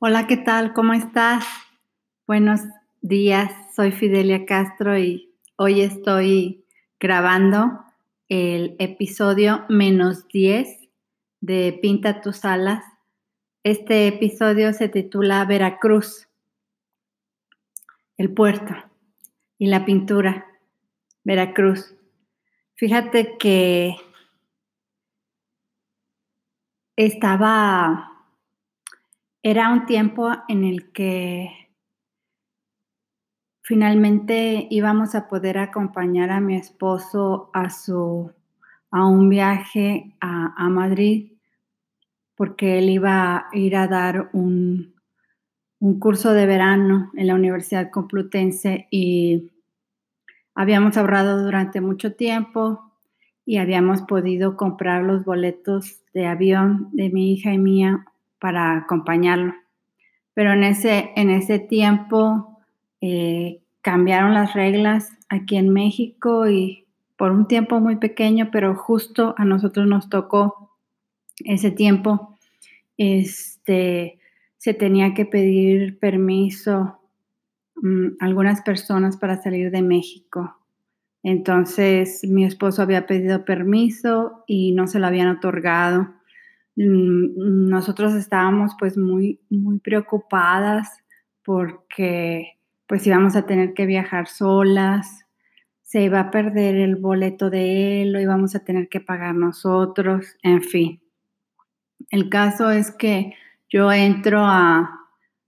[0.00, 0.74] Hola, ¿qué tal?
[0.74, 1.46] ¿Cómo estás?
[2.26, 2.60] Buenos
[3.00, 6.66] días, soy Fidelia Castro y hoy estoy
[6.98, 7.84] grabando
[8.28, 10.90] el episodio menos 10
[11.40, 12.84] de Pinta tus alas.
[13.62, 16.28] Este episodio se titula Veracruz,
[18.18, 18.74] el puerto
[19.58, 20.44] y la pintura,
[21.22, 21.94] Veracruz.
[22.74, 23.96] Fíjate que
[26.96, 28.13] estaba
[29.46, 31.50] era un tiempo en el que
[33.62, 38.32] finalmente íbamos a poder acompañar a mi esposo a su
[38.90, 41.32] a un viaje a, Madrid
[42.34, 44.94] porque él iba a ir a dar un,
[45.78, 49.52] un curso de verano en la Universidad Complutense y
[50.54, 52.94] habíamos ahorrado durante mucho tiempo
[53.44, 58.06] y habíamos podido comprar los boletos de avión de mi hija y mía
[58.38, 59.54] para acompañarlo.
[60.34, 62.58] Pero en ese, en ese tiempo
[63.00, 66.86] eh, cambiaron las reglas aquí en México y
[67.16, 70.76] por un tiempo muy pequeño, pero justo a nosotros nos tocó
[71.44, 72.36] ese tiempo,
[72.96, 74.18] este,
[74.56, 77.00] se tenía que pedir permiso
[77.76, 80.56] a algunas personas para salir de México.
[81.22, 86.14] Entonces mi esposo había pedido permiso y no se lo habían otorgado.
[86.76, 90.88] Mm, nosotros estábamos pues muy, muy preocupadas
[91.44, 95.24] porque pues íbamos a tener que viajar solas,
[95.82, 100.36] se iba a perder el boleto de él, lo íbamos a tener que pagar nosotros,
[100.42, 101.02] en fin.
[102.10, 103.34] El caso es que
[103.68, 105.00] yo entro a,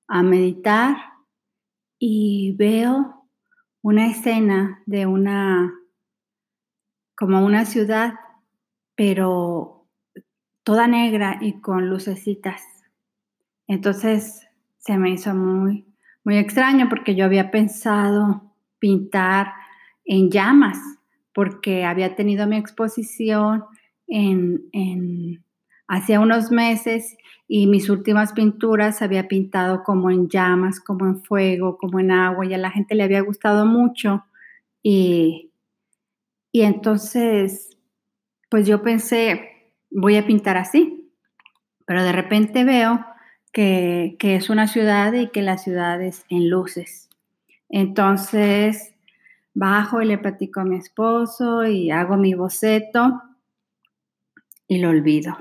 [0.08, 0.96] a meditar
[1.98, 3.28] y veo
[3.82, 5.72] una escena de una,
[7.16, 8.14] como una ciudad,
[8.94, 9.75] pero
[10.66, 12.60] toda negra y con lucecitas.
[13.68, 15.86] Entonces se me hizo muy,
[16.24, 19.52] muy extraño porque yo había pensado pintar
[20.04, 20.76] en llamas,
[21.32, 23.62] porque había tenido mi exposición
[24.08, 25.44] en, en
[25.86, 27.16] hace unos meses
[27.46, 32.44] y mis últimas pinturas había pintado como en llamas, como en fuego, como en agua
[32.44, 34.24] y a la gente le había gustado mucho
[34.82, 35.52] y,
[36.50, 37.78] y entonces
[38.50, 39.55] pues yo pensé,
[39.96, 41.10] voy a pintar así.
[41.86, 43.04] Pero de repente veo
[43.52, 47.08] que, es una ciudad y que la ciudad es en luces.
[47.68, 48.92] Entonces
[49.54, 53.22] bajo y le platico a mi esposo y hago mi boceto
[54.68, 55.34] y lo olvido.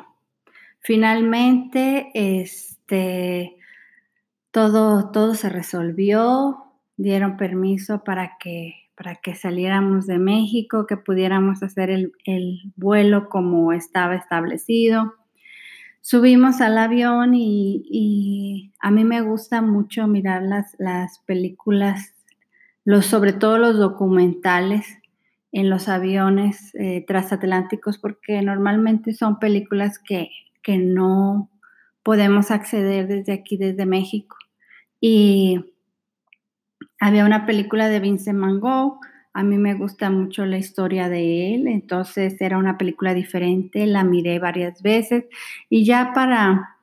[0.79, 3.57] Finalmente, este,
[4.51, 6.63] todo, todo se resolvió,
[6.95, 12.11] dieron permiso para que para que saliéramos de México, que pudiéramos hacer el,
[12.75, 15.13] vuelo como estaba establecido.
[16.01, 22.13] Subimos al avión y, a mí me gusta mucho mirar las, las películas,
[23.01, 24.85] sobre todo los documentales
[25.51, 30.29] en los aviones eh, transatlánticos, porque normalmente son películas que,
[30.61, 31.49] que no
[32.03, 34.37] podemos acceder desde aquí, desde México.
[35.01, 35.74] Y
[36.99, 38.99] había una película de Vincent Van Gogh,
[39.33, 44.05] a mí me gusta mucho la historia de él, entonces era una película diferente, la
[44.05, 45.25] miré varias veces
[45.69, 46.77] y ya para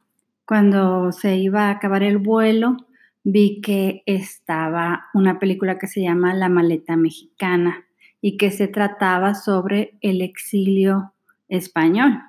[0.44, 2.76] cuando se iba a acabar el vuelo,
[3.24, 7.86] vi que estaba una película que se llama La maleta mexicana
[8.20, 11.14] y que se trataba sobre el exilio
[11.48, 12.20] español.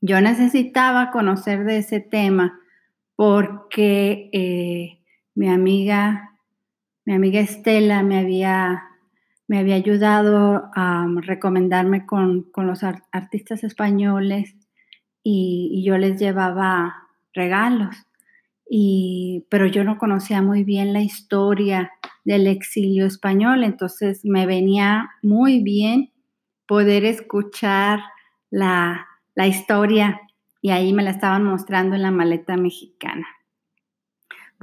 [0.00, 2.58] Yo necesitaba conocer de ese tema
[3.16, 5.00] porque eh,
[5.34, 6.33] mi amiga
[7.04, 8.84] mi amiga Estela me había,
[9.46, 14.54] me había ayudado a recomendarme con, los artistas españoles
[15.22, 16.94] y, yo les llevaba
[17.34, 17.94] regalos.
[18.68, 21.92] Y, pero yo no conocía muy bien la historia
[22.24, 26.10] del exilio español, entonces me venía muy bien
[26.66, 28.00] poder escuchar
[28.50, 30.22] la, la historia
[30.62, 33.26] y ahí me la estaban mostrando en la maleta mexicana.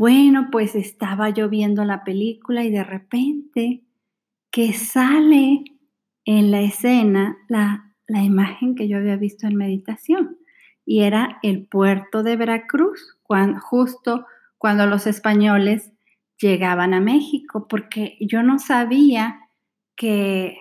[0.01, 3.83] Bueno, pues estaba yo viendo la película y de repente
[4.49, 5.63] que sale
[6.25, 10.39] en la escena la, la imagen que yo había visto en meditación
[10.87, 13.15] y era el puerto de Veracruz,
[13.61, 14.25] justo
[14.57, 15.91] cuando los españoles
[16.39, 19.39] llegaban a México, porque yo no sabía
[19.95, 20.57] que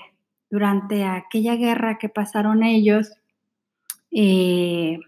[0.51, 3.11] durante aquella guerra que pasaron ellos,
[4.11, 4.99] eh,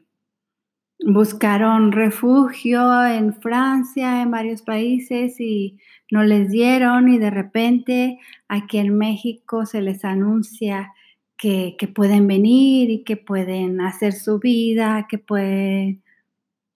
[1.05, 5.79] buscaron refugio en Francia, en varios países y
[6.11, 8.19] no les dieron y de repente
[8.49, 10.93] aquí en México se les anuncia
[11.37, 16.03] que, pueden venir y que pueden hacer su vida, que pueden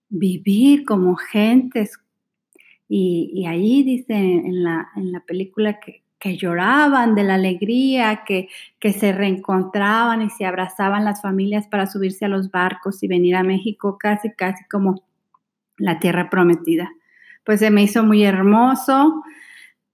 [0.09, 1.99] vivir como gentes.
[2.89, 8.23] Y, y ahí dice en la, en la película que, que lloraban de la alegría,
[8.27, 8.49] que,
[8.79, 13.37] que se reencontraban y se abrazaban las familias para subirse a los barcos y venir
[13.37, 15.05] a México, casi, casi como
[15.77, 16.91] la tierra prometida.
[17.45, 19.23] Pues se me hizo muy hermoso.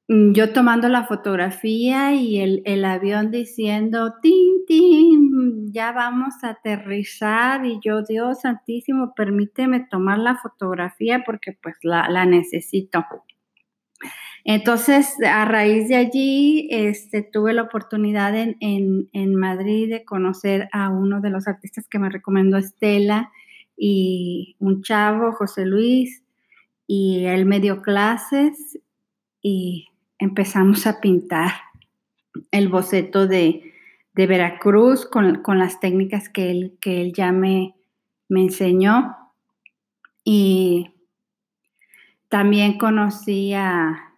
[0.08, 6.50] Mm, yo tomando la fotografía y el, el avión diciendo, tin, tin, ya vamos a
[6.50, 13.04] aterrizar y yo, Dios santísimo, permíteme tomar la fotografía porque pues la, la necesito.
[14.44, 21.20] Entonces, a raíz de allí, este, tuve la oportunidad en, Madrid de conocer a uno
[21.20, 23.30] de los artistas que me recomendó Estela
[23.76, 26.24] y un chavo, José Luis,
[26.86, 28.78] y él me dio clases
[29.40, 31.52] y empezamos a pintar
[32.50, 33.68] el boceto de,
[34.14, 37.74] Veracruz con, las técnicas que él, que él ya me,
[38.28, 39.16] me enseñó.
[40.22, 40.92] Y
[42.28, 44.11] también conocí a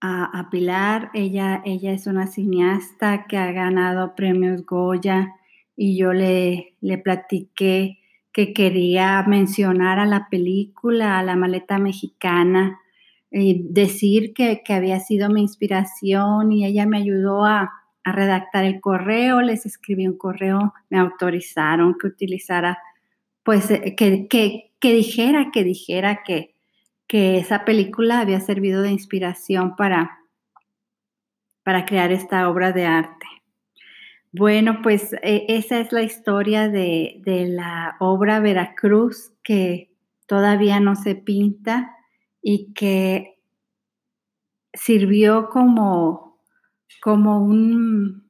[0.00, 1.10] a, Pilar.
[1.14, 5.34] Ella, ella es una cineasta que ha ganado premios Goya
[5.76, 7.98] y yo le, le platiqué
[8.32, 12.80] que quería mencionar a la película, a la maleta mexicana,
[13.30, 17.72] y decir que, que, había sido mi inspiración y ella me ayudó a,
[18.04, 22.78] a, redactar el correo, les escribí un correo, me autorizaron que utilizara,
[23.42, 26.53] pues eh, que, que, que dijera, que dijera que,
[27.14, 30.18] que esa película había servido de inspiración para,
[31.62, 33.26] para crear esta obra de arte.
[34.32, 39.92] Bueno, pues e, esa es la historia de, de, la obra Veracruz que
[40.26, 41.94] todavía no se pinta
[42.42, 43.38] y que
[44.72, 46.40] sirvió como,
[47.00, 48.28] como, un,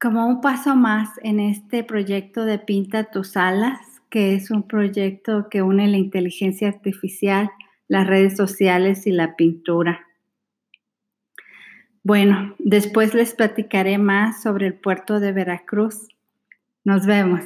[0.00, 3.78] como un paso más en este proyecto de Pinta tus alas
[4.10, 7.48] que es un proyecto que une la inteligencia artificial,
[7.88, 10.06] las redes sociales y la pintura.
[12.02, 16.08] Bueno, después les platicaré más sobre el puerto de Veracruz.
[16.82, 17.44] Nos vemos.